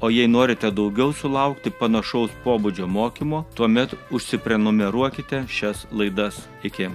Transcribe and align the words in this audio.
O 0.00 0.08
jei 0.10 0.28
norite 0.28 0.70
daugiau 0.72 1.12
sulaukti 1.12 1.70
panašaus 1.70 2.32
pobūdžio 2.44 2.86
mokymo, 2.88 3.44
tuomet 3.54 3.92
užsiprenumeruokite 4.10 5.44
šias 5.44 5.84
laidas. 5.92 6.40
Iki. 6.64 6.88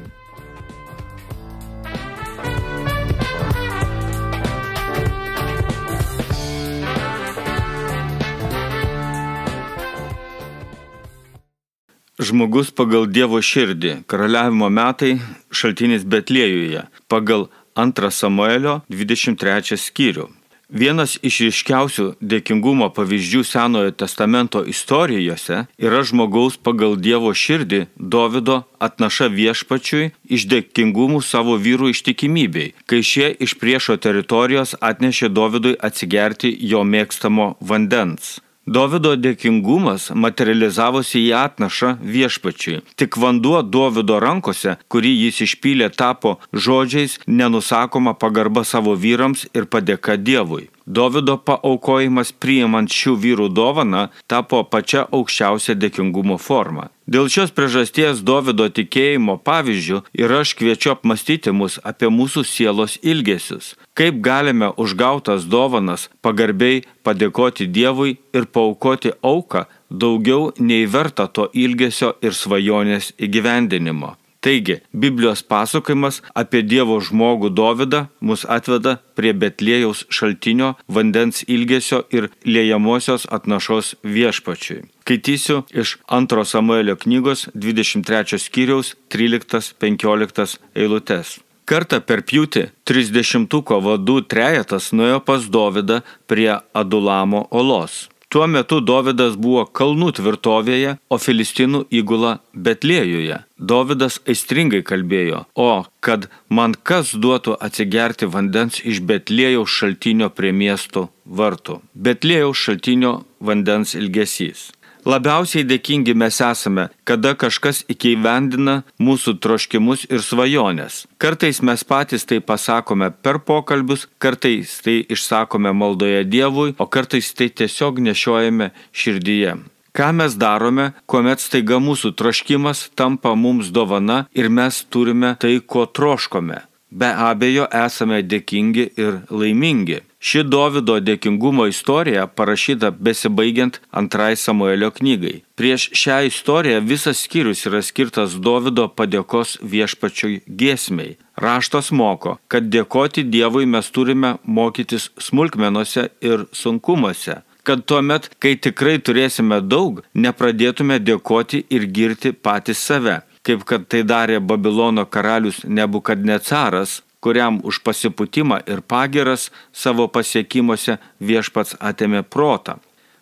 Žmogus 12.26 12.72
pagal 12.74 13.06
Dievo 13.06 13.38
širdį. 13.38 14.00
Karaliavimo 14.10 14.72
metai 14.74 15.20
šaltinis 15.54 16.08
Betlėjuje. 16.10 16.88
Pagal 17.12 17.52
2 17.78 18.10
Samuelio 18.10 18.80
23 18.90 19.78
skyrių. 19.78 20.26
Vienas 20.70 21.20
iš 21.22 21.44
ryškiausių 21.46 22.06
dėkingumo 22.22 22.88
pavyzdžių 22.96 23.42
Senojo 23.46 23.92
testamento 23.94 24.64
istorijose 24.66 25.66
yra 25.78 26.02
žmogaus 26.02 26.58
pagal 26.58 26.98
Dievo 26.98 27.34
širdį 27.38 27.86
Dovido 27.96 28.64
atnaša 28.82 29.30
viešpačiui 29.30 30.10
iš 30.26 30.48
dėkingumų 30.50 31.22
savo 31.22 31.60
vyrų 31.62 31.92
ištikimybei, 31.94 32.74
kai 32.90 33.04
šie 33.06 33.30
iš 33.46 33.58
priešo 33.62 34.00
teritorijos 34.02 34.74
atnešė 34.82 35.30
Dovidui 35.30 35.78
atsigerti 35.78 36.56
jo 36.72 36.82
mėgstamo 36.82 37.54
vandens. 37.62 38.40
Dovido 38.66 39.12
dėkingumas 39.14 40.08
materializavosi 40.18 41.20
į 41.28 41.34
atnašą 41.38 41.92
viešpačiui. 42.02 42.80
Tik 42.98 43.18
vanduo 43.22 43.60
Dovido 43.62 44.18
rankose, 44.24 44.80
kurį 44.90 45.12
jis 45.28 45.44
išpylė, 45.46 45.92
tapo 45.94 46.40
žodžiais 46.50 47.20
nenusakoma 47.28 48.16
pagarba 48.18 48.66
savo 48.66 48.96
vyrams 48.98 49.46
ir 49.54 49.70
padėka 49.70 50.18
Dievui. 50.18 50.72
Dovido 50.86 51.38
paaukojimas 51.38 52.32
priimant 52.34 52.90
šių 52.90 53.16
vyrų 53.22 53.48
dovaną 53.54 54.10
tapo 54.30 54.64
pačia 54.66 55.06
aukščiausia 55.14 55.78
dėkingumo 55.78 56.38
forma. 56.42 56.90
Dėl 57.06 57.30
šios 57.30 57.54
priežasties 57.54 58.22
Dovido 58.26 58.66
tikėjimo 58.70 59.38
pavyzdžių 59.46 60.02
ir 60.18 60.38
aš 60.42 60.54
kviečiu 60.58 60.96
apmastyti 60.98 61.54
mus 61.54 61.78
apie 61.86 62.10
mūsų 62.10 62.46
sielos 62.50 62.98
ilgesius. 63.02 63.76
Kaip 63.96 64.20
galime 64.20 64.70
užgautas 64.84 65.46
dovanas 65.48 66.10
pagarbiai 66.26 66.82
padėkoti 67.08 67.70
Dievui 67.78 68.18
ir 68.36 68.50
paukoti 68.58 69.14
auką 69.24 69.64
daugiau 70.04 70.52
nei 70.60 70.84
verta 70.98 71.30
to 71.32 71.48
ilgesio 71.54 72.12
ir 72.22 72.36
svajonės 72.36 73.14
įgyvendinimo. 73.16 74.16
Taigi, 74.46 74.76
Biblijos 74.94 75.42
pasakojimas 75.42 76.20
apie 76.38 76.60
Dievo 76.62 77.00
žmogų 77.02 77.50
Dovydą 77.58 78.02
mus 78.22 78.44
atveda 78.46 79.00
prie 79.18 79.32
Betlėjaus 79.34 80.04
šaltinio 80.14 80.76
vandens 80.98 81.42
ilgesio 81.48 82.04
ir 82.14 82.28
liejamosios 82.46 83.26
atnašos 83.38 83.96
viešpačiui. 84.04 84.84
Skaitysiu 85.06 85.64
iš 85.82 85.98
2 86.12 86.46
Samuelio 86.52 87.00
knygos 87.00 87.48
23 87.56 88.38
skyriaus 88.46 88.94
13-15 89.10 90.60
eilutes. 90.76 91.40
Kartą 91.66 91.98
per 92.06 92.22
pjūtį 92.30 92.68
30 92.86 93.56
vadų 93.86 94.20
trejetas 94.30 94.92
nuėjo 94.94 95.22
pas 95.26 95.48
Dovydą 95.50 96.04
prie 96.30 96.52
Adulamo 96.78 97.48
olos. 97.50 98.06
Tuo 98.30 98.46
metu 98.52 98.82
Dovydas 98.84 99.38
buvo 99.40 99.64
kalnų 99.80 100.12
tvirtovėje, 100.18 100.98
o 101.10 101.18
Filistinų 101.18 101.86
įgula 101.90 102.36
Betlėjuje. 102.54 103.40
Dovydas 103.58 104.20
aistringai 104.28 104.82
kalbėjo, 104.86 105.46
o 105.56 105.86
kad 106.06 106.28
man 106.50 106.76
kas 106.76 107.14
duotų 107.16 107.56
atsigerti 107.68 108.28
vandens 108.30 108.82
iš 108.84 109.02
Betlėjaus 109.08 109.72
šaltinio 109.72 110.30
prie 110.30 110.52
miestų 110.52 111.08
vartų. 111.26 111.80
Betlėjaus 111.96 112.60
šaltinio 112.60 113.14
vandens 113.40 113.96
ilgesys. 113.96 114.68
Labiausiai 115.06 115.62
dėkingi 115.70 116.16
mes 116.18 116.40
esame, 116.42 116.88
kada 117.06 117.36
kažkas 117.38 117.84
įkeivendina 117.94 118.80
mūsų 118.98 119.36
troškimus 119.38 120.08
ir 120.10 120.24
svajonės. 120.26 121.04
Kartais 121.22 121.62
mes 121.62 121.84
patys 121.86 122.26
tai 122.26 122.40
pasakome 122.42 123.12
per 123.22 123.38
pokalbius, 123.46 124.08
kartais 124.18 124.80
tai 124.82 124.98
išsakome 125.06 125.76
maldoje 125.78 126.26
Dievui, 126.26 126.74
o 126.82 126.90
kartais 126.90 127.30
tai 127.38 127.52
tiesiog 127.54 128.02
nešiojame 128.02 128.72
širdyje. 128.90 129.60
Ką 129.96 130.10
mes 130.12 130.34
darome, 130.36 130.90
kuomet 131.06 131.40
staiga 131.40 131.78
mūsų 131.80 132.16
troškimas 132.20 132.88
tampa 132.98 133.32
mums 133.38 133.70
dovana 133.70 134.26
ir 134.34 134.50
mes 134.50 134.82
turime 134.90 135.38
tai, 135.40 135.60
ko 135.62 135.86
troškome. 135.86 136.66
Be 136.96 137.10
abejo, 137.12 137.66
esame 137.76 138.22
dėkingi 138.24 138.84
ir 139.04 139.16
laimingi. 139.28 139.98
Ši 140.26 140.46
Dovido 140.48 140.96
dėkingumo 141.04 141.66
istorija 141.68 142.24
parašyta 142.40 142.94
besibaigiant 143.08 143.82
antrai 144.02 144.38
Samuelio 144.40 144.94
knygai. 144.96 145.42
Prieš 145.60 145.90
šią 146.02 146.22
istoriją 146.30 146.80
visas 146.92 147.26
skyrius 147.26 147.66
yra 147.68 147.82
skirtas 147.84 148.38
Dovido 148.48 148.88
padėkos 148.88 149.58
viešpačiui 149.74 150.40
giesmiai. 150.62 151.18
Raštas 151.36 151.92
moko, 151.92 152.38
kad 152.48 152.72
dėkoti 152.72 153.28
Dievui 153.28 153.68
mes 153.68 153.92
turime 153.92 154.38
mokytis 154.48 155.12
smulkmenuose 155.28 156.08
ir 156.24 156.48
sunkumuose 156.56 157.42
kad 157.66 157.82
tuomet, 157.90 158.28
kai 158.38 158.54
tikrai 158.62 159.00
turėsime 159.02 159.58
daug, 159.66 160.04
nepradėtume 160.14 161.00
dėkoti 161.02 161.64
ir 161.74 161.88
girti 161.98 162.32
patys 162.48 162.84
save, 162.88 163.24
kaip 163.46 163.64
kad 163.70 163.86
tai 163.92 164.02
darė 164.04 164.40
Babilono 164.42 165.06
karalius 165.06 165.62
Nebukadnecaras, 165.64 167.02
kuriam 167.22 167.62
už 167.64 167.82
pasiputimą 167.86 168.60
ir 168.70 168.82
pagiras 168.82 169.50
savo 169.74 170.08
pasiekimuose 170.08 171.00
viešpats 171.30 171.78
atėmė 171.80 172.22
protą. 172.36 172.78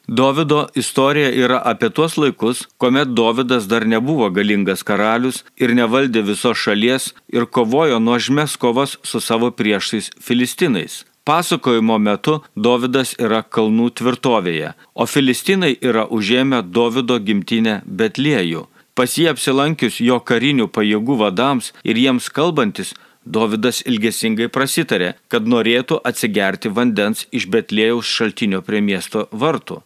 Dovido 0.07 0.67
istorija 0.75 1.29
yra 1.31 1.61
apie 1.71 1.89
tuos 1.89 2.17
laikus, 2.19 2.65
kuomet 2.77 3.13
Dovidas 3.15 3.69
dar 3.71 3.85
nebuvo 3.87 4.27
galingas 4.37 4.83
karalius 4.83 5.45
ir 5.55 5.71
nevaldė 5.77 6.25
visos 6.27 6.59
šalies 6.59 7.13
ir 7.31 7.45
kovojo 7.45 8.01
nuožmes 8.03 8.57
kovas 8.59 8.97
su 9.03 9.23
savo 9.23 9.51
priešais 9.51 10.11
Filistinais. 10.19 11.05
Pasakojimo 11.23 11.97
metu 12.03 12.41
Dovidas 12.55 13.15
yra 13.15 13.39
kalnų 13.55 13.87
tvirtovėje, 13.95 14.73
o 14.93 15.07
Filistinai 15.07 15.77
yra 15.79 16.03
užėmę 16.11 16.59
Dovido 16.67 17.15
gimtinę 17.23 17.79
Betliejų. 17.87 18.67
Pas 18.93 19.15
jį 19.17 19.31
apsilankius 19.31 19.97
jo 20.05 20.19
karinių 20.21 20.67
pajėgų 20.73 21.17
vadams 21.23 21.71
ir 21.83 21.97
jiems 21.97 22.29
kalbantis, 22.29 22.93
Dovydas 23.23 23.79
ilgesingai 23.87 24.49
prasitarė, 24.51 25.13
kad 25.31 25.47
norėtų 25.47 26.01
atsigerti 26.09 26.67
vandens 26.67 27.23
iš 27.31 27.47
Betlėjaus 27.47 28.09
šaltinio 28.17 28.59
prie 28.67 28.81
miesto 28.83 29.29
vartų. 29.31 29.79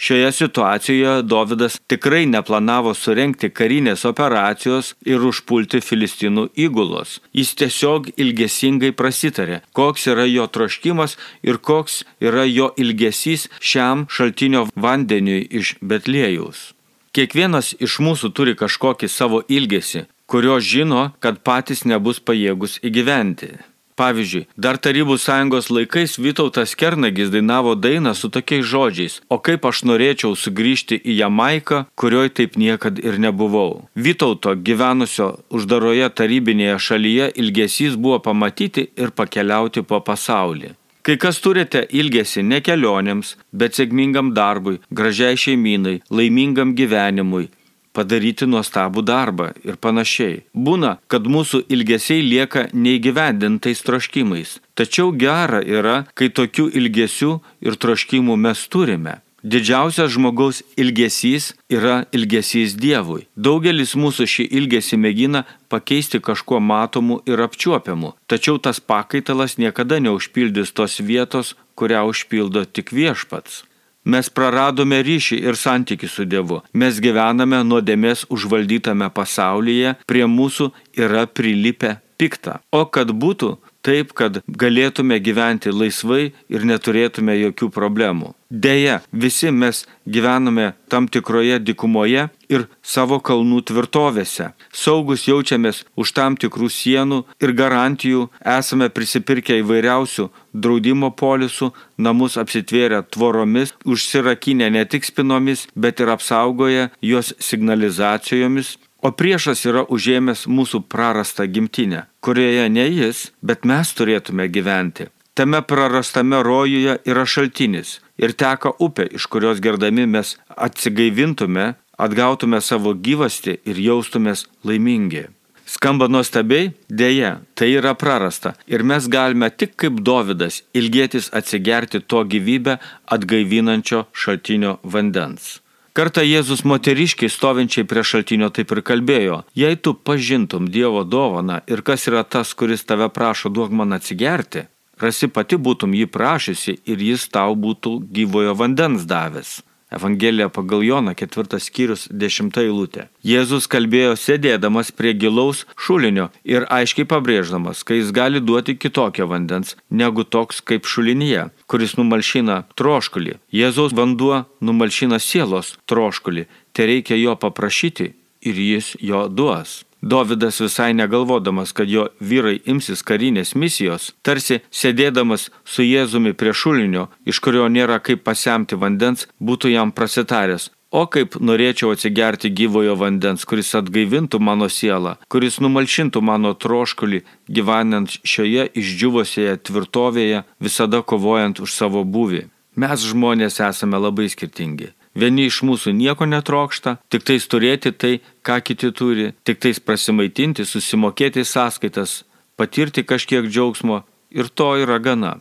Šioje 0.00 0.32
situacijoje 0.32 1.22
Dovydas 1.22 1.76
tikrai 1.92 2.24
neplanavo 2.26 2.94
surenkti 2.96 3.50
karinės 3.52 4.06
operacijos 4.08 4.94
ir 5.04 5.26
užpulti 5.28 5.82
Filistinų 5.84 6.46
įgulos. 6.66 7.18
Jis 7.36 7.52
tiesiog 7.60 8.08
ilgesingai 8.16 8.94
prasitarė, 8.96 9.60
koks 9.76 10.08
yra 10.08 10.24
jo 10.24 10.48
troškimas 10.48 11.18
ir 11.44 11.60
koks 11.60 12.00
yra 12.18 12.48
jo 12.48 12.72
ilgesys 12.80 13.50
šiam 13.60 14.08
šaltinio 14.08 14.66
vandeniui 14.74 15.44
iš 15.62 15.76
Betlėjaus. 15.84 16.70
Kiekvienas 17.10 17.72
iš 17.82 17.96
mūsų 18.06 18.28
turi 18.38 18.52
kažkokį 18.54 19.08
savo 19.10 19.40
ilgesį, 19.50 20.04
kurio 20.30 20.60
žino, 20.62 21.08
kad 21.18 21.40
patys 21.42 21.82
nebus 21.82 22.22
pajėgus 22.22 22.78
įgyventi. 22.86 23.56
Pavyzdžiui, 23.98 24.46
dar 24.56 24.78
Tarybų 24.78 25.16
sąjungos 25.18 25.68
laikais 25.74 26.14
Vytautas 26.22 26.76
Kernagis 26.78 27.32
dainavo 27.34 27.74
dainą 27.74 28.14
su 28.14 28.30
tokiais 28.32 28.64
žodžiais, 28.64 29.18
o 29.28 29.40
kaip 29.42 29.66
aš 29.66 29.82
norėčiau 29.90 30.38
sugrįžti 30.38 31.00
į 31.02 31.18
Jamaiką, 31.18 31.82
kurioj 31.98 32.30
taip 32.38 32.54
niekad 32.56 33.02
ir 33.02 33.18
nebuvau. 33.18 33.90
Vytauto 33.98 34.54
gyvenusio 34.54 35.32
uždaroje 35.50 36.08
tarybinėje 36.14 36.78
šalyje 36.86 37.32
ilgesys 37.42 37.98
buvo 37.98 38.22
pamatyti 38.22 38.86
ir 38.96 39.10
pakeliauti 39.10 39.82
po 39.82 39.98
pasaulį. 40.00 40.76
Kai 41.02 41.16
kas 41.16 41.40
turite 41.40 41.86
ilgesį 41.90 42.42
ne 42.44 42.58
kelionėms, 42.60 43.36
bet 43.52 43.78
sėkmingam 43.78 44.34
darbui, 44.36 44.80
gražiai 44.92 45.38
šeiminai, 45.40 46.00
laimingam 46.12 46.74
gyvenimui, 46.76 47.48
padaryti 47.96 48.46
nuostabų 48.46 49.02
darbą 49.06 49.50
ir 49.64 49.78
panašiai. 49.80 50.42
Būna, 50.54 50.98
kad 51.10 51.26
mūsų 51.26 51.64
ilgesiai 51.72 52.22
lieka 52.24 52.68
neįgyvendintais 52.72 53.82
troškimais. 53.86 54.58
Tačiau 54.78 55.12
gera 55.16 55.62
yra, 55.64 55.96
kai 56.14 56.30
tokių 56.30 56.70
ilgesių 56.80 57.32
ir 57.66 57.80
troškimų 57.80 58.36
mes 58.46 58.68
turime. 58.72 59.20
Didžiausias 59.42 60.12
žmogaus 60.12 60.60
ilgesys 60.76 61.54
yra 61.72 62.04
ilgesys 62.12 62.74
Dievui. 62.76 63.24
Daugelis 63.36 63.94
mūsų 63.96 64.26
šį 64.28 64.44
ilgesį 64.60 64.98
mėgina 65.00 65.46
pakeisti 65.72 66.20
kažkuo 66.20 66.60
matomu 66.60 67.22
ir 67.24 67.40
apčiuopiamu, 67.40 68.12
tačiau 68.28 68.60
tas 68.60 68.82
pakaitalas 68.84 69.56
niekada 69.56 69.96
neužpildys 70.04 70.74
tos 70.76 71.00
vietos, 71.00 71.56
kurią 71.74 72.04
užpildo 72.12 72.66
tik 72.68 72.92
viešpats. 72.92 73.64
Mes 74.04 74.28
praradome 74.32 75.00
ryšį 75.04 75.40
ir 75.44 75.56
santykių 75.60 76.08
su 76.08 76.24
Dievu. 76.24 76.60
Mes 76.72 77.00
gyvename 77.04 77.60
nuodėmės 77.64 78.26
užvaldytame 78.32 79.08
pasaulyje, 79.12 79.96
prie 80.08 80.24
mūsų 80.24 80.70
yra 80.96 81.26
prilipę 81.28 81.98
piktą. 82.20 82.58
O 82.72 82.86
kad 82.88 83.12
būtų, 83.12 83.56
taip, 83.86 84.12
kad 84.16 84.42
galėtume 84.48 85.18
gyventi 85.22 85.72
laisvai 85.72 86.32
ir 86.52 86.66
neturėtume 86.68 87.36
jokių 87.38 87.70
problemų. 87.74 88.34
Deja, 88.50 88.96
visi 89.12 89.52
mes 89.54 89.84
gyvename 90.10 90.72
tam 90.90 91.06
tikroje 91.06 91.60
dikumoje 91.62 92.24
ir 92.50 92.64
savo 92.82 93.20
kalnų 93.22 93.60
tvirtovėse. 93.70 94.48
Saugus 94.74 95.28
jaučiamės 95.28 95.84
už 95.94 96.12
tam 96.16 96.34
tikrų 96.34 96.66
sienų 96.74 97.20
ir 97.38 97.54
garantijų, 97.54 98.26
esame 98.42 98.90
prisipirkę 98.90 99.60
įvairiausių 99.62 100.26
draudimo 100.50 101.12
polisų, 101.14 101.70
namus 101.94 102.34
apsitvėrę 102.42 103.04
tvoromis, 103.14 103.76
užsirakinę 103.86 104.72
ne 104.74 104.84
tik 104.84 105.06
spinomis, 105.06 105.68
bet 105.76 106.02
ir 106.02 106.10
apsaugoję 106.10 106.90
juos 107.06 107.30
signalizacijomis, 107.38 108.80
O 109.00 109.08
priešas 109.16 109.62
yra 109.64 109.86
užėmęs 109.88 110.44
mūsų 110.44 110.82
prarastą 110.92 111.46
gimtinę, 111.48 112.04
kurioje 112.20 112.66
ne 112.68 112.84
jis, 112.88 113.30
bet 113.40 113.64
mes 113.64 113.94
turėtume 113.96 114.44
gyventi. 114.52 115.08
Tame 115.34 115.62
prarastame 115.64 116.42
rojuje 116.44 116.98
yra 117.08 117.24
šaltinis 117.24 118.00
ir 118.20 118.34
teka 118.36 118.74
upė, 118.86 119.06
iš 119.16 119.24
kurios 119.32 119.62
gerdami 119.64 120.04
mes 120.04 120.34
atsigaivintume, 120.52 121.74
atgautume 121.96 122.60
savo 122.60 122.92
gyvastį 122.92 123.56
ir 123.64 123.80
jaustumės 123.86 124.44
laimingi. 124.68 125.28
Skamba 125.70 126.10
nuostabiai, 126.10 126.72
dėja, 126.90 127.38
tai 127.54 127.70
yra 127.78 127.94
prarasta 127.94 128.52
ir 128.66 128.82
mes 128.82 129.06
galime 129.08 129.48
tik 129.54 129.76
kaip 129.80 130.02
Dovydas 130.04 130.60
ilgėtis 130.76 131.30
atsigerti 131.40 132.02
to 132.02 132.24
gyvybę 132.32 132.76
atgaivinančio 133.16 134.04
šaltinio 134.12 134.76
vandens. 134.82 135.60
Kartą 135.92 136.22
Jėzus 136.22 136.60
moteriškiai 136.62 137.30
stovinčiai 137.34 137.86
prie 137.90 138.04
šaltinio 138.06 138.48
taip 138.54 138.70
ir 138.76 138.80
kalbėjo, 138.86 139.40
jei 139.58 139.74
tu 139.74 139.94
pažintum 139.94 140.68
Dievo 140.70 141.02
dovaną 141.02 141.56
ir 141.66 141.82
kas 141.82 142.06
yra 142.06 142.22
tas, 142.22 142.52
kuris 142.54 142.86
tave 142.86 143.08
prašo 143.10 143.50
duok 143.50 143.74
man 143.74 143.96
atsigerti, 143.96 144.68
rasi 145.02 145.26
pati 145.26 145.58
būtum 145.58 145.96
jį 145.98 146.06
prašysi 146.14 146.76
ir 146.86 147.02
jis 147.08 147.26
tau 147.34 147.58
būtų 147.58 147.96
gyvojo 148.06 148.54
vandens 148.62 149.08
davęs. 149.10 149.56
Evangelija 149.90 150.48
pagal 150.48 150.84
Joną, 150.86 151.14
ketvirtas 151.18 151.66
skyrius, 151.66 152.06
dešimta 152.14 152.62
eilutė. 152.62 153.08
Jėzus 153.26 153.66
kalbėjo 153.70 154.14
sėdėdamas 154.14 154.92
prie 154.94 155.12
gilaus 155.18 155.64
šulinio 155.74 156.28
ir 156.46 156.66
aiškiai 156.70 157.08
pabrėždamas, 157.10 157.82
kai 157.82 157.98
jis 157.98 158.14
gali 158.14 158.38
duoti 158.38 158.76
kitokio 158.78 159.26
vandens, 159.32 159.74
negu 159.90 160.22
toks 160.22 160.62
kaip 160.62 160.86
šulinyje, 160.86 161.48
kuris 161.66 161.96
numalšina 161.98 162.62
troškulį. 162.78 163.40
Jėzaus 163.50 163.96
vanduo 163.98 164.44
numalšina 164.62 165.18
sielos 165.18 165.74
troškulį, 165.90 166.46
tai 166.72 166.90
reikia 166.94 167.18
jo 167.18 167.34
paprašyti 167.34 168.12
ir 168.46 168.64
jis 168.70 168.94
jo 169.02 169.26
duos. 169.28 169.80
Dovydas 170.02 170.60
visai 170.60 170.94
negalvodamas, 170.94 171.72
kad 171.72 171.88
jo 171.88 172.06
vyrai 172.20 172.56
imsis 172.64 173.02
karinės 173.04 173.52
misijos, 173.54 174.10
tarsi 174.24 174.62
sėdėdamas 174.72 175.50
su 175.64 175.84
Jėzumi 175.84 176.32
prie 176.32 176.54
šulinio, 176.56 177.08
iš 177.28 177.40
kurio 177.44 177.68
nėra 177.68 178.00
kaip 178.00 178.24
pasemti 178.24 178.78
vandens, 178.80 179.28
būtų 179.40 179.74
jam 179.76 179.92
prasitaręs. 179.92 180.70
O 180.90 181.04
kaip 181.06 181.36
norėčiau 181.38 181.92
atsigerti 181.94 182.48
gyvojo 182.50 182.96
vandens, 182.98 183.44
kuris 183.46 183.68
atgaivintų 183.78 184.40
mano 184.42 184.66
sielą, 184.66 185.12
kuris 185.30 185.60
numalšintų 185.62 186.22
mano 186.24 186.50
troškulį, 186.58 187.20
gyvenant 187.46 188.16
šioje 188.26 188.66
išdžiuvosioje 188.80 189.60
tvirtovėje, 189.68 190.42
visada 190.58 191.02
kovojant 191.02 191.60
už 191.62 191.76
savo 191.76 192.02
buvį. 192.02 192.48
Mes 192.74 193.04
žmonės 193.06 193.60
esame 193.68 194.00
labai 194.02 194.26
skirtingi. 194.32 194.90
Vieni 195.14 195.48
iš 195.50 195.62
mūsų 195.66 195.92
nieko 195.96 196.26
netrokšta, 196.26 196.98
tik 197.10 197.26
tais 197.26 197.46
turėti 197.50 197.90
tai, 197.92 198.12
ką 198.46 198.60
kiti 198.62 198.92
turi, 198.94 199.32
tik 199.42 199.58
tais 199.58 199.80
prasimaitinti, 199.82 200.64
susimokėti 200.64 201.44
sąskaitas, 201.44 202.22
patirti 202.56 203.02
kažkiek 203.02 203.48
džiaugsmo 203.50 204.04
ir 204.30 204.48
to 204.54 204.76
yra 204.78 205.00
gana. 205.02 205.40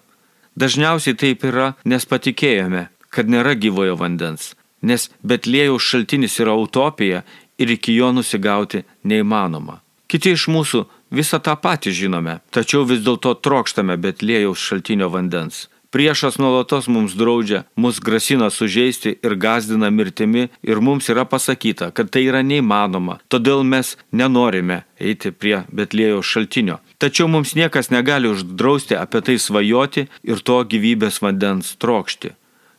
Dažniausiai 0.58 1.16
taip 1.16 1.46
yra, 1.46 1.76
nes 1.86 2.06
patikėjome, 2.10 2.88
kad 3.14 3.30
nėra 3.30 3.54
gyvojo 3.54 3.96
vandens, 4.00 4.56
nes 4.82 5.10
Betlėjaus 5.22 5.86
šaltinis 5.86 6.40
yra 6.42 6.58
utopija 6.58 7.22
ir 7.62 7.76
iki 7.76 7.94
jo 7.96 8.10
nusigauti 8.16 8.84
neįmanoma. 9.06 9.80
Kiti 10.10 10.34
iš 10.34 10.48
mūsų 10.50 10.88
visą 11.14 11.38
tą 11.46 11.54
patį 11.62 11.94
žinome, 11.94 12.40
tačiau 12.50 12.86
vis 12.90 13.04
dėlto 13.06 13.36
trokštame 13.46 13.98
Betlėjaus 14.02 14.64
šaltinio 14.66 15.12
vandens. 15.14 15.68
Priešas 15.90 16.38
nuolatos 16.38 16.88
mums 16.88 17.16
draudžia, 17.18 17.64
mus 17.76 18.00
grasina 18.00 18.50
sužeisti 18.50 19.16
ir 19.24 19.34
gazdina 19.36 19.90
mirtimi 19.90 20.48
ir 20.62 20.82
mums 20.86 21.10
yra 21.10 21.26
pasakyta, 21.26 21.90
kad 21.92 22.12
tai 22.14 22.28
yra 22.30 22.44
neįmanoma, 22.46 23.16
todėl 23.26 23.64
mes 23.66 23.96
nenorime 24.14 24.84
eiti 25.02 25.32
prie 25.32 25.64
Betlėjo 25.74 26.22
šaltinio. 26.22 26.78
Tačiau 27.02 27.26
mums 27.26 27.56
niekas 27.58 27.90
negali 27.90 28.30
uždrausti 28.30 29.00
apie 29.02 29.24
tai 29.26 29.40
svajoti 29.42 30.06
ir 30.30 30.46
to 30.46 30.60
gyvybės 30.62 31.24
vandens 31.26 31.74
trokšti. 31.82 32.36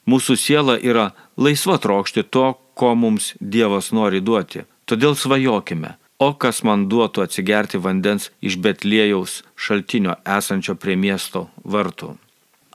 Mūsų 0.06 0.38
siela 0.38 0.78
yra 0.78 1.10
laisva 1.34 1.80
trokšti 1.82 2.28
to, 2.30 2.54
ko 2.78 2.94
mums 2.94 3.34
Dievas 3.40 3.90
nori 3.90 4.22
duoti. 4.22 4.68
Todėl 4.86 5.18
svajokime. 5.18 5.96
O 6.22 6.30
kas 6.38 6.62
man 6.62 6.86
duotų 6.86 7.26
atsigerti 7.26 7.82
vandens 7.82 8.30
iš 8.38 8.62
Betlėjaus 8.62 9.40
šaltinio 9.56 10.20
esančio 10.38 10.78
prie 10.78 10.94
miesto 10.94 11.48
vartų. 11.64 12.14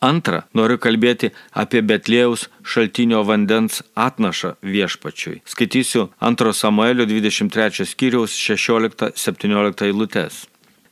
Antra, 0.06 0.44
noriu 0.54 0.78
kalbėti 0.78 1.32
apie 1.62 1.82
Betlėjaus 1.82 2.46
šaltinio 2.62 3.24
vandens 3.26 3.82
atnašą 3.98 4.52
viešpačiui. 4.62 5.40
Skaitysiu 5.50 6.10
2 6.22 6.54
Samuelio 6.54 7.08
23 7.10 7.88
skyriaus 7.90 8.36
16-17 8.38 9.88
eilutes. 9.88 10.44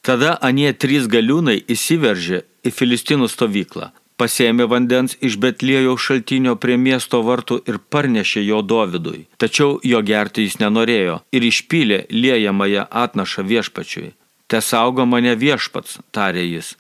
Tada 0.02 0.34
anie 0.42 0.72
trys 0.74 1.06
galiūnai 1.08 1.60
įsiveržė 1.76 2.42
į 2.66 2.72
Filistinų 2.74 3.30
stovyklą, 3.32 3.92
pasėmė 4.20 4.66
vandens 4.72 5.16
iš 5.22 5.38
Betlėjaus 5.44 6.02
šaltinio 6.08 6.58
prie 6.64 6.80
miesto 6.88 7.22
vartų 7.28 7.62
ir 7.70 7.80
parnešė 7.94 8.44
jo 8.50 8.64
Dovydui. 8.66 9.28
Tačiau 9.38 9.78
jo 9.84 10.02
gerti 10.02 10.48
jis 10.48 10.58
nenorėjo 10.64 11.22
ir 11.32 11.48
išpylė 11.52 12.06
liejamąją 12.10 12.90
atnašą 13.06 13.46
viešpačiui. 13.52 14.14
Te 14.50 14.60
saugo 14.62 15.06
mane 15.06 15.38
viešpats, 15.40 16.02
tarė 16.12 16.44
jis 16.50 16.74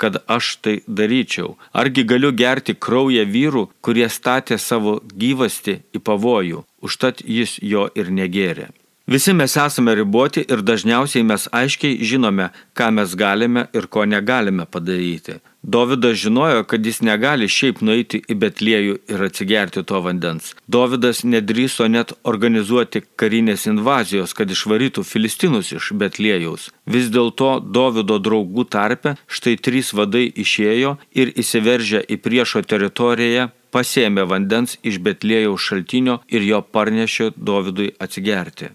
kad 0.00 0.22
aš 0.26 0.56
tai 0.62 0.76
daryčiau? 0.86 1.56
Argi 1.74 2.06
galiu 2.08 2.32
gerti 2.32 2.74
kraują 2.86 3.26
vyrų, 3.34 3.68
kurie 3.84 4.08
statė 4.08 4.58
savo 4.62 4.98
gyvasti 5.22 5.80
į 5.92 6.02
pavojų, 6.08 6.64
užtat 6.86 7.24
jis 7.26 7.58
jo 7.72 7.88
ir 7.98 8.14
negėrė. 8.14 8.70
Visi 9.08 9.32
mes 9.32 9.56
esame 9.56 9.94
riboti 9.94 10.42
ir 10.52 10.60
dažniausiai 10.60 11.24
mes 11.24 11.46
aiškiai 11.58 12.04
žinome, 12.04 12.50
ką 12.76 12.90
mes 12.92 13.14
galime 13.16 13.62
ir 13.72 13.86
ko 13.88 14.02
negalime 14.04 14.66
padaryti. 14.68 15.38
Dovydas 15.62 16.18
žinojo, 16.20 16.66
kad 16.68 16.86
jis 16.86 17.00
negali 17.00 17.46
šiaip 17.48 17.80
nueiti 17.80 18.18
į 18.28 18.34
Betliejų 18.42 18.98
ir 19.08 19.22
atsigerti 19.24 19.80
to 19.88 20.00
vandens. 20.04 20.50
Dovydas 20.68 21.22
nedryso 21.24 21.86
net 21.88 22.12
organizuoti 22.32 23.00
karinės 23.16 23.64
invazijos, 23.72 24.34
kad 24.36 24.52
išvarytų 24.52 25.04
filistinus 25.08 25.72
iš 25.72 25.88
Betliejaus. 26.02 26.68
Vis 26.84 27.08
dėlto 27.08 27.54
Dovydo 27.64 28.18
draugų 28.20 28.66
tarpe 28.68 29.14
štai 29.24 29.56
trys 29.56 29.94
vadai 29.96 30.26
išėjo 30.44 30.98
ir 31.16 31.32
įsiveržę 31.32 32.02
į 32.04 32.20
priešo 32.20 32.60
teritoriją 32.60 33.48
pasėmė 33.72 34.28
vandens 34.28 34.76
iš 34.82 35.00
Betliejaus 35.00 35.64
šaltinio 35.64 36.18
ir 36.28 36.44
jo 36.44 36.60
parnešė 36.60 37.30
Dovydui 37.36 37.94
atsigerti. 38.04 38.68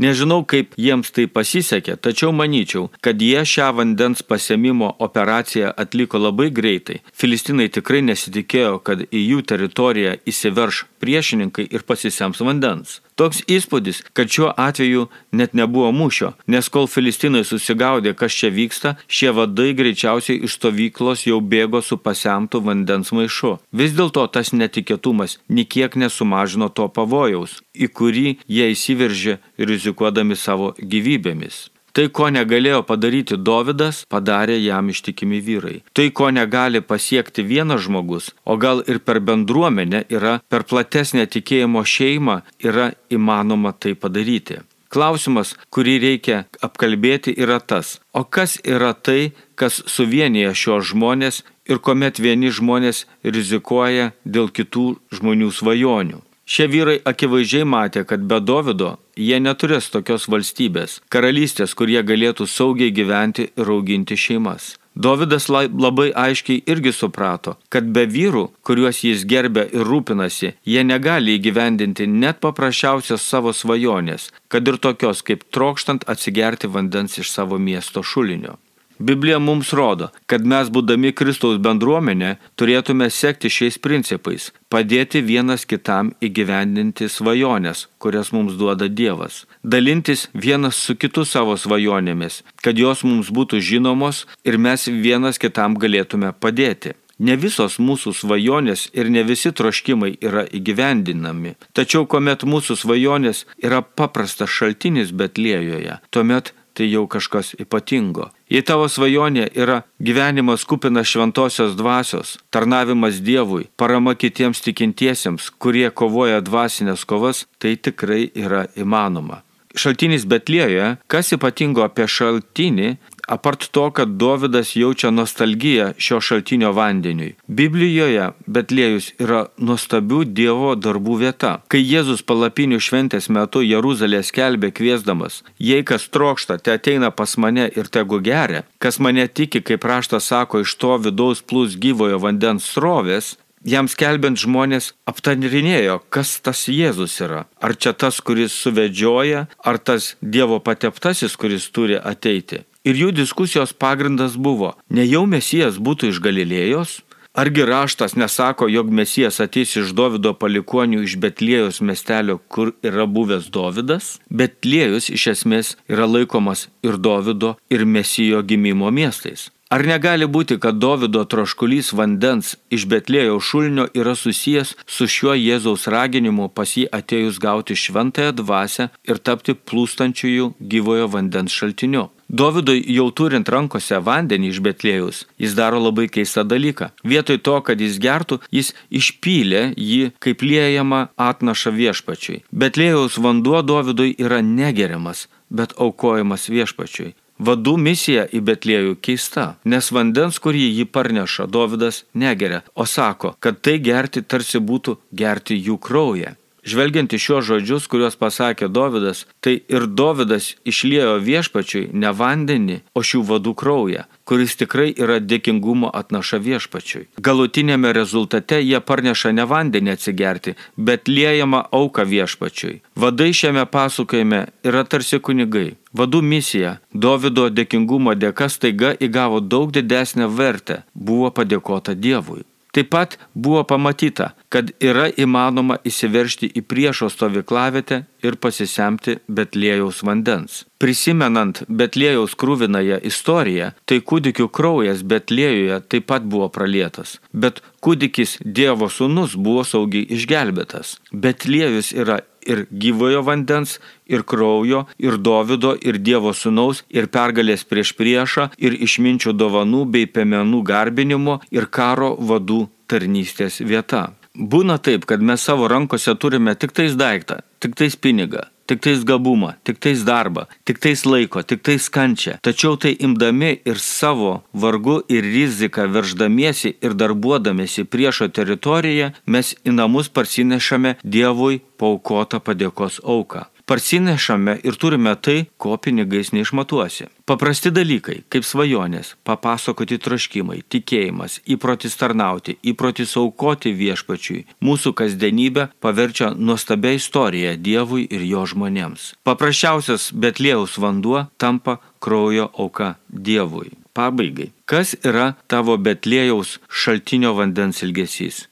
Nežinau, 0.00 0.40
kaip 0.48 0.72
jiems 0.80 1.10
tai 1.12 1.26
pasisekė, 1.28 1.98
tačiau 2.00 2.32
manyčiau, 2.32 2.86
kad 3.04 3.20
jie 3.20 3.42
šią 3.44 3.66
vandens 3.76 4.22
pasėmimo 4.24 4.94
operaciją 5.06 5.74
atliko 5.84 6.20
labai 6.22 6.48
greitai. 6.56 7.00
Filistinai 7.12 7.68
tikrai 7.68 8.00
nesitikėjo, 8.06 8.78
kad 8.86 9.04
į 9.04 9.20
jų 9.26 9.44
teritoriją 9.52 10.16
įsiverš 10.32 10.86
priešininkai 11.04 11.68
ir 11.68 11.84
pasisems 11.84 12.40
vandens. 12.40 13.00
Toks 13.20 13.42
įspūdis, 13.52 13.98
kad 14.16 14.30
šiuo 14.32 14.46
atveju 14.56 15.02
net 15.36 15.52
nebuvo 15.58 15.90
mūšio, 15.92 16.30
nes 16.48 16.70
kol 16.72 16.86
filistinai 16.88 17.42
susigaudė, 17.44 18.14
kas 18.16 18.32
čia 18.32 18.48
vyksta, 18.48 18.94
šie 19.12 19.34
vadai 19.36 19.74
greičiausiai 19.76 20.38
iš 20.46 20.54
stovyklos 20.56 21.26
jau 21.26 21.36
bėgo 21.44 21.82
su 21.84 21.98
pasemtų 22.00 22.62
vandens 22.64 23.12
maišu. 23.12 23.58
Vis 23.76 23.92
dėlto 23.98 24.24
tas 24.32 24.54
netikėtumas 24.56 25.36
niekiek 25.52 25.98
nesumažino 26.00 26.70
to 26.72 26.88
pavojaus, 26.88 27.58
į 27.76 27.90
kurį 27.92 28.24
jie 28.48 28.70
įsiveržė 28.72 29.36
rizikuodami 29.68 30.40
savo 30.46 30.72
gyvybėmis. 30.80 31.66
Tai, 31.96 32.06
ko 32.14 32.30
negalėjo 32.30 32.82
padaryti 32.86 33.38
Dovydas, 33.38 34.04
padarė 34.10 34.58
jam 34.62 34.90
ištikimi 34.92 35.40
vyrai. 35.42 35.76
Tai, 35.96 36.08
ko 36.14 36.30
negali 36.34 36.80
pasiekti 36.80 37.42
vienas 37.46 37.84
žmogus, 37.86 38.30
o 38.44 38.56
gal 38.56 38.84
ir 38.86 39.02
per 39.02 39.20
bendruomenę 39.20 40.04
yra, 40.12 40.38
per 40.48 40.66
platesnę 40.70 41.26
tikėjimo 41.26 41.82
šeimą 41.84 42.40
yra 42.62 42.92
įmanoma 43.10 43.74
tai 43.74 43.96
padaryti. 43.98 44.60
Klausimas, 44.90 45.52
kurį 45.70 45.98
reikia 46.02 46.38
apkalbėti, 46.66 47.34
yra 47.38 47.60
tas, 47.62 48.00
o 48.10 48.24
kas 48.26 48.56
yra 48.66 48.90
tai, 48.94 49.30
kas 49.54 49.78
suvienyje 49.86 50.50
šios 50.58 50.88
žmonės 50.90 51.44
ir 51.70 51.78
kuomet 51.78 52.18
vieni 52.18 52.50
žmonės 52.50 53.04
rizikuoja 53.22 54.10
dėl 54.24 54.50
kitų 54.50 54.86
žmonių 55.14 55.52
svajonių. 55.54 56.18
Šie 56.50 56.66
vyrai 56.66 56.96
akivaizdžiai 57.06 57.62
matė, 57.62 58.02
kad 58.10 58.24
be 58.26 58.40
Davido 58.42 58.96
jie 59.14 59.36
neturės 59.38 59.86
tokios 59.94 60.24
valstybės, 60.32 60.96
karalystės, 61.14 61.76
kur 61.78 61.90
jie 61.92 62.02
galėtų 62.02 62.48
saugiai 62.50 62.90
gyventi 62.90 63.44
ir 63.54 63.70
auginti 63.70 64.16
šeimas. 64.18 64.72
Davidas 64.98 65.46
labai 65.48 66.08
aiškiai 66.10 66.64
irgi 66.66 66.90
suprato, 66.92 67.54
kad 67.70 67.86
be 67.94 68.02
vyrų, 68.10 68.48
kuriuos 68.66 69.04
jis 69.06 69.22
gerbė 69.30 69.68
ir 69.70 69.86
rūpinasi, 69.86 70.50
jie 70.66 70.82
negali 70.82 71.36
įgyvendinti 71.38 72.08
net 72.10 72.40
paprasčiausios 72.42 73.22
savo 73.22 73.54
svajonės, 73.54 74.32
kad 74.50 74.66
ir 74.66 74.80
tokios 74.82 75.22
kaip 75.22 75.46
trokštant 75.54 76.08
atsigerti 76.10 76.66
vandens 76.66 77.14
iš 77.22 77.30
savo 77.30 77.62
miesto 77.62 78.02
šulinio. 78.02 78.58
Biblija 79.00 79.38
mums 79.38 79.72
rodo, 79.72 80.10
kad 80.28 80.44
mes 80.44 80.68
būdami 80.68 81.14
Kristaus 81.16 81.56
bendruomenė 81.64 82.34
turėtume 82.60 83.06
sekti 83.10 83.48
šiais 83.48 83.78
principais- 83.80 84.50
padėti 84.72 85.22
vienas 85.24 85.64
kitam 85.64 86.12
įgyvendinti 86.20 87.08
svajonės, 87.08 87.86
kurias 87.98 88.32
mums 88.32 88.58
duoda 88.60 88.88
Dievas, 88.88 89.46
dalintis 89.64 90.28
vienas 90.34 90.76
su 90.76 90.94
kitu 90.94 91.24
savo 91.24 91.56
svajonėmis, 91.56 92.42
kad 92.62 92.76
jos 92.76 93.02
mums 93.02 93.30
būtų 93.30 93.56
žinomos 93.60 94.26
ir 94.44 94.58
mes 94.58 94.84
vienas 94.84 95.38
kitam 95.38 95.76
galėtume 95.76 96.34
padėti. 96.38 96.92
Ne 97.20 97.36
visos 97.36 97.76
mūsų 97.76 98.14
svajonės 98.16 98.88
ir 98.96 99.10
ne 99.10 99.22
visi 99.22 99.50
troškimai 99.52 100.14
yra 100.24 100.46
įgyvendinami. 100.56 101.54
Tačiau 101.76 102.06
kuomet 102.06 102.40
mūsų 102.48 102.76
svajonės 102.76 103.44
yra 103.62 103.82
paprastas 103.82 104.48
šaltinis 104.48 105.12
Betlėjoje, 105.12 105.98
tuomet 106.10 106.54
tai 106.80 106.88
jau 106.88 107.04
kažkas 107.06 107.52
ypatingo. 107.60 108.30
Jei 108.48 108.64
tavo 108.64 108.86
svajonė 108.88 109.50
yra 109.52 109.82
gyvenimas 110.00 110.64
kupinas 110.64 111.10
šventosios 111.12 111.74
dvasios, 111.76 112.38
tarnavimas 112.48 113.18
Dievui, 113.20 113.66
parama 113.76 114.14
kitiems 114.16 114.64
tikintiesiems, 114.64 115.50
kurie 115.60 115.90
kovoja 115.92 116.40
dvasinės 116.40 117.04
kovas, 117.04 117.44
tai 117.60 117.74
tikrai 117.76 118.30
yra 118.32 118.64
įmanoma. 118.80 119.42
Šaltinis 119.76 120.24
Betlėjoje, 120.24 120.96
kas 121.06 121.34
ypatingo 121.36 121.84
apie 121.84 122.08
šaltinį, 122.08 122.94
apart 123.30 123.68
to, 123.70 123.90
kad 123.90 124.08
Dovydas 124.08 124.74
jaučia 124.76 125.10
nostalgiją 125.10 125.92
šio 125.98 126.20
šaltinio 126.20 126.72
vandeniui. 126.76 127.34
Biblijoje 127.46 128.30
Betlėjus 128.46 129.12
yra 129.22 129.44
nuostabių 129.58 130.24
Dievo 130.38 130.72
darbų 130.74 131.18
vieta. 131.24 131.52
Kai 131.70 131.82
Jėzus 131.82 132.24
palapinių 132.26 132.80
šventės 132.82 133.30
metu 133.30 133.62
Jeruzalė 133.64 134.22
skelbė 134.26 134.72
kviesdamas, 134.74 135.42
jei 135.58 135.84
kas 135.86 136.08
trokšta, 136.10 136.58
te 136.58 136.74
ateina 136.74 137.12
pas 137.14 137.36
mane 137.38 137.68
ir 137.70 137.92
tegu 137.98 138.18
geria, 138.24 138.64
kas 138.82 138.98
mane 138.98 139.28
tiki, 139.28 139.62
kaip 139.62 139.86
raštas 139.86 140.32
sako, 140.32 140.64
iš 140.64 140.74
to 140.82 140.96
vidaus 141.06 141.42
plus 141.42 141.78
gyvojo 141.78 142.18
vandens 142.26 142.66
srovės, 142.74 143.36
Jam 143.60 143.90
skelbiant 143.92 144.40
žmonės 144.40 144.94
aptarinėjo, 145.10 145.98
kas 146.08 146.38
tas 146.40 146.62
Jėzus 146.72 147.18
yra. 147.20 147.42
Ar 147.60 147.74
čia 147.76 147.92
tas, 147.92 148.22
kuris 148.24 148.54
suvedžioja, 148.56 149.42
ar 149.60 149.76
tas 149.76 150.14
Dievo 150.24 150.62
pateptasis, 150.64 151.36
kuris 151.36 151.68
turi 151.68 151.98
ateiti. 152.00 152.62
Ir 152.80 152.96
jų 152.96 153.10
diskusijos 153.12 153.74
pagrindas 153.76 154.38
buvo, 154.40 154.72
ne 154.88 155.04
jau 155.04 155.26
Mesijas 155.28 155.76
būtų 155.76 156.14
iš 156.14 156.20
Galilėjos, 156.24 156.94
argi 157.36 157.66
raštas 157.68 158.14
nesako, 158.16 158.70
jog 158.72 158.88
Mesijas 158.88 159.36
ateis 159.44 159.74
iš 159.76 159.92
Davido 159.92 160.32
palikonių 160.32 161.02
iš 161.04 161.18
Betlėjos 161.20 161.82
miestelio, 161.84 162.38
kur 162.48 162.72
yra 162.80 163.04
buvęs 163.04 163.50
Davidas? 163.52 164.14
Betlėjus 164.32 165.10
iš 165.12 165.26
esmės 165.34 165.74
yra 165.92 166.08
laikomas 166.08 166.70
ir 166.80 166.96
Davido, 166.96 167.58
ir 167.68 167.84
Mesijo 167.84 168.40
gimimo 168.40 168.88
miestais. 168.88 169.50
Ar 169.70 169.84
negali 169.86 170.24
būti, 170.26 170.56
kad 170.58 170.80
Davido 170.80 171.20
troškulys 171.28 171.92
vandens 171.92 172.56
iš 172.74 172.88
Betlėjo 172.90 173.36
šulnio 173.44 173.84
yra 173.92 174.16
susijęs 174.16 174.72
su 174.88 175.06
šiuo 175.06 175.36
Jėzaus 175.36 175.84
raginimu 175.92 176.48
pas 176.48 176.72
jį 176.80 176.88
atėjus 176.96 177.38
gauti 177.44 177.76
šventąją 177.76 178.32
dvasę 178.40 178.88
ir 179.04 179.20
tapti 179.20 179.54
plūstančiųjų 179.54 180.48
gyvojo 180.72 181.12
vandens 181.12 181.52
šaltiniu? 181.54 182.08
Dovydui 182.30 182.84
jau 182.94 183.08
turint 183.10 183.48
rankose 183.50 183.98
vandenį 184.06 184.52
iš 184.52 184.58
Betlėjus, 184.62 185.24
jis 185.42 185.56
daro 185.58 185.80
labai 185.82 186.06
keistą 186.06 186.44
dalyką. 186.46 186.92
Vietoj 187.02 187.40
to, 187.42 187.56
kad 187.66 187.80
jis 187.82 187.98
gertų, 187.98 188.38
jis 188.54 188.70
išpylė 188.86 189.62
jį 189.74 190.12
kaip 190.22 190.44
liejama 190.46 191.08
atnaša 191.18 191.74
viešpačiui. 191.74 192.44
Betlėjaus 192.54 193.18
vanduo 193.18 193.64
Dovydui 193.66 194.14
yra 194.14 194.38
negeriamas, 194.46 195.26
bet 195.50 195.74
aukojamas 195.74 196.46
viešpačiui. 196.54 197.16
Vadų 197.40 197.74
misija 197.80 198.26
į 198.30 198.42
Betlėjų 198.44 198.96
keista, 199.00 199.46
nes 199.64 199.86
vandens, 199.96 200.38
kurį 200.44 200.66
jį 200.76 200.84
parneša, 200.92 201.46
Dovydas 201.48 202.04
negeria, 202.12 202.60
o 202.74 202.84
sako, 202.84 203.32
kad 203.40 203.62
tai 203.64 203.78
gerti 203.80 204.22
tarsi 204.22 204.60
būtų 204.60 204.98
gerti 205.16 205.56
jų 205.56 205.78
kraują. 205.80 206.36
Žvelgiant 206.66 207.12
į 207.12 207.18
šios 207.20 207.46
žodžius, 207.48 207.88
kuriuos 207.90 208.18
pasakė 208.20 208.68
Dovydas, 208.68 209.24
tai 209.40 209.60
ir 209.72 209.86
Dovydas 209.86 210.54
išliejo 210.68 211.16
viešpačiui 211.24 211.88
ne 211.92 212.12
vandenį, 212.12 212.80
o 212.94 213.02
šių 213.06 213.22
vadų 213.30 213.54
kraują, 213.56 214.04
kuris 214.28 214.56
tikrai 214.60 214.90
yra 214.92 215.18
dėkingumo 215.20 215.90
atnaša 216.00 216.40
viešpačiui. 216.44 217.06
Galutinėme 217.28 217.92
rezultate 217.96 218.60
jie 218.60 218.80
parneša 218.80 219.32
ne 219.36 219.46
vandenį 219.48 219.94
atsigerti, 219.96 220.56
bet 220.76 221.08
liejama 221.08 221.64
auka 221.80 222.04
viešpačiui. 222.04 222.80
Vadai 222.94 223.32
šiame 223.32 223.64
pasakojime 223.66 224.44
yra 224.66 224.84
tarsi 224.84 225.18
kunigai. 225.18 225.74
Vadų 225.96 226.20
misija 226.22 226.76
Dovido 226.92 227.48
dėkingumo 227.50 228.14
dėka 228.14 228.46
staiga 228.52 228.92
įgavo 228.94 229.40
daug 229.40 229.72
didesnę 229.74 230.28
vertę, 230.30 230.82
buvo 230.94 231.32
padėkota 231.34 231.96
Dievui. 231.98 232.44
Taip 232.70 232.90
pat 232.90 233.16
buvo 233.34 233.64
pamatyta, 233.66 234.30
kad 234.50 234.72
yra 234.82 235.06
įmanoma 235.14 235.78
įsiveršti 235.86 236.50
į 236.58 236.64
priešo 236.66 237.08
stovyklavietę 237.12 238.02
ir 238.26 238.36
pasisemti 238.42 239.20
Betlėjaus 239.30 240.02
vandens. 240.06 240.64
Prisimenant 240.82 241.62
Betlėjaus 241.68 242.34
krūvinąją 242.40 242.98
istoriją, 243.06 243.70
tai 243.86 244.00
kūdikių 244.10 244.48
kraujas 244.50 245.04
Betlėjuje 245.06 245.80
taip 245.92 246.08
pat 246.10 246.26
buvo 246.26 246.50
pralietas, 246.52 247.18
bet 247.32 247.62
kūdikis 247.84 248.40
Dievo 248.44 248.90
sūnus 248.90 249.38
buvo 249.38 249.64
saugiai 249.64 250.08
išgelbėtas. 250.16 250.98
Betlėjus 251.12 251.94
yra 251.94 252.20
ir 252.46 252.64
gyvojo 252.72 253.22
vandens, 253.22 253.78
ir 254.08 254.24
kraujo, 254.26 254.86
ir 254.98 255.18
Dovido, 255.18 255.74
ir 255.76 256.00
Dievo 256.00 256.32
sunaus, 256.34 256.82
ir 256.90 257.10
pergalės 257.12 257.66
prieš 257.68 257.94
priešą, 257.98 258.50
ir 258.58 258.76
išminčių 258.86 259.36
dovanų 259.36 259.84
bei 259.94 260.08
pemenų 260.08 260.64
garbinimo, 260.72 261.40
ir 261.52 261.68
karo 261.70 262.16
vadų 262.16 262.64
tarnystės 262.90 263.60
vieta. 263.60 264.08
Būna 264.34 264.78
taip, 264.78 265.04
kad 265.10 265.22
mes 265.22 265.42
savo 265.42 265.66
rankose 265.68 266.14
turime 266.14 266.54
tik 266.54 266.72
tais 266.72 266.94
daiktą, 266.94 267.40
tik 267.58 267.74
tais 267.74 267.96
pinigą, 267.98 268.44
tik 268.70 268.78
tais 268.84 269.02
gabumą, 269.02 269.56
tik 269.66 269.80
tais 269.82 270.04
darbą, 270.06 270.46
tik 270.64 270.78
tais 270.78 271.02
laiko, 271.04 271.42
tik 271.42 271.64
tais 271.66 271.88
kančią. 271.90 272.36
Tačiau 272.46 272.78
tai 272.78 272.94
imdami 272.94 273.56
ir 273.66 273.82
savo 273.82 274.44
vargu 274.54 275.00
ir 275.10 275.26
riziką 275.26 275.88
verždamiesi 275.90 276.76
ir 276.78 276.94
darbuodamėsi 276.94 277.88
priešo 277.90 278.30
teritoriją, 278.30 279.10
mes 279.26 279.56
į 279.66 279.74
namus 279.74 280.12
parsinešame 280.14 281.00
Dievui 281.02 281.64
paukotą 281.80 282.38
padėkos 282.38 283.02
auką 283.02 283.48
parsinešame 283.70 284.56
ir 284.66 284.74
turime 284.74 285.14
tai, 285.14 285.44
ko 285.56 285.76
pinigais 285.76 286.32
neišmatuosi. 286.34 287.06
Paprasti 287.30 287.70
dalykai, 287.70 288.16
kaip 288.32 288.42
svajonės, 288.42 289.12
papasakoti 289.22 290.00
troškimai, 290.02 290.64
tikėjimas, 290.74 291.36
įprotis 291.54 291.94
tarnauti, 292.00 292.56
įprotis 292.66 293.14
aukoti 293.20 293.70
viešpačiui, 293.78 294.40
mūsų 294.66 294.90
kasdienybę 294.98 295.68
paverčia 295.78 296.32
nuostabia 296.34 296.96
istorija 296.98 297.54
Dievui 297.54 298.08
ir 298.10 298.24
jo 298.26 298.42
žmonėms. 298.50 299.12
Paprasčiausias 299.22 300.10
Betlėjaus 300.10 300.74
vanduo 300.82 301.28
tampa 301.38 301.78
kraujo 302.02 302.50
auka 302.58 302.96
Dievui. 303.06 303.70
Pabaigai, 303.94 304.50
kas 304.66 304.96
yra 305.06 305.36
tavo 305.46 305.78
Betlėjaus 305.78 306.58
šaltinio 306.66 307.36
vandens 307.38 307.84
ilgesys? 307.86 308.48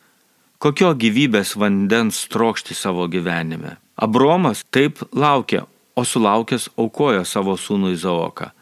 Kokio 0.63 0.95
gyvybės 0.95 1.57
vandens 1.59 2.25
trokšti 2.31 2.79
savo 2.79 3.11
gyvenime? 3.11 3.77
Abromas 3.99 4.63
taip 4.71 5.03
laukė, 5.11 5.65
o 5.99 6.05
sulaukęs 6.07 6.69
aukojo 6.79 7.25
savo 7.27 7.57
sūnų 7.59 7.97
Izaoką. 7.97 8.53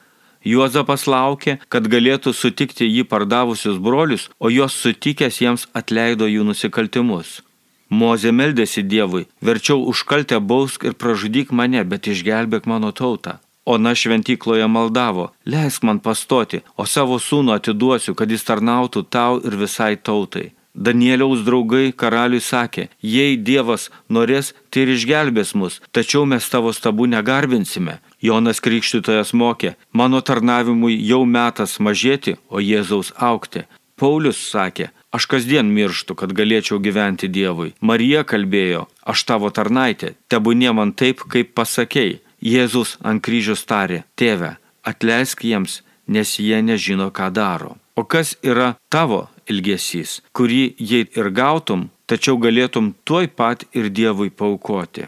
Juozapas 0.47 1.05
laukė, 1.11 1.59
kad 1.69 1.89
galėtų 1.93 2.33
sutikti 2.33 2.87
jį 2.87 3.05
pardavusius 3.11 3.81
brolius, 3.83 4.29
o 4.39 4.49
juos 4.49 4.79
sutikęs 4.81 5.41
jiems 5.43 5.67
atleido 5.75 6.29
jų 6.31 6.47
nusikaltimus. 6.47 7.43
Mozė 7.91 8.33
meldėsi 8.33 8.83
Dievui, 8.83 9.27
verčiau 9.43 9.83
užkaltę 9.91 10.39
bausk 10.41 10.87
ir 10.89 10.95
pražudyk 10.95 11.53
mane, 11.53 11.85
bet 11.85 12.09
išgelbėk 12.11 12.65
mano 12.67 12.91
tautą. 12.91 13.37
Ona 13.67 13.93
šventykloje 13.99 14.67
maldavo, 14.71 15.33
leisk 15.45 15.83
man 15.83 15.99
pastoti, 16.01 16.63
o 16.79 16.87
savo 16.87 17.19
sūnų 17.19 17.59
atiduosiu, 17.59 18.15
kad 18.15 18.31
jis 18.31 18.47
tarnautų 18.47 19.03
tau 19.11 19.41
ir 19.43 19.59
visai 19.59 19.97
tautai. 19.99 20.53
Danieliaus 20.77 21.41
draugai 21.47 21.89
karaliui 21.97 22.43
sakė, 22.45 22.91
jei 23.01 23.39
Dievas 23.41 23.89
norės, 24.13 24.53
tai 24.69 24.85
ir 24.85 24.93
išgelbės 24.93 25.55
mus, 25.57 25.81
tačiau 25.97 26.27
mes 26.29 26.45
tavo 26.53 26.73
stabų 26.77 27.09
negarbinsime. 27.15 27.97
Jonas 28.21 28.61
Krikštytojas 28.61 29.33
mokė, 29.33 29.75
mano 29.93 30.21
tarnavimui 30.21 30.99
jau 31.01 31.25
metas 31.25 31.79
mažėti, 31.81 32.37
o 32.53 32.61
Jėzaus 32.61 33.15
aukti. 33.17 33.65
Paulius 33.97 34.37
sakė, 34.53 34.91
aš 35.17 35.25
kasdien 35.33 35.71
mirštu, 35.73 36.15
kad 36.21 36.35
galėčiau 36.37 36.77
gyventi 36.85 37.31
Dievui. 37.33 37.73
Marija 37.81 38.27
kalbėjo, 38.29 38.85
aš 39.09 39.25
tavo 39.25 39.49
tarnaitė, 39.49 40.13
tebūnie 40.29 40.75
man 40.77 40.93
taip, 40.93 41.25
kaip 41.25 41.57
pasakėjai. 41.57 42.21
Jėzus 42.45 42.99
ant 43.01 43.23
kryžiaus 43.25 43.65
tarė, 43.65 44.03
tėve, 44.21 44.59
atleisk 44.85 45.41
jiems, 45.49 45.81
nes 46.07 46.37
jie 46.37 46.61
nežino, 46.61 47.09
ką 47.09 47.31
daro. 47.33 47.79
O 47.97 48.05
kas 48.05 48.37
yra 48.45 48.75
tavo 48.93 49.25
ilgesys, 49.51 50.21
kurį 50.37 50.63
jei 50.79 51.07
ir 51.19 51.31
gautum, 51.31 51.89
tačiau 52.07 52.39
galėtum 52.39 52.95
tuoj 53.05 53.27
pat 53.39 53.67
ir 53.75 53.91
Dievui 53.91 54.31
paukoti. 54.31 55.07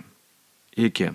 Iki. 0.77 1.11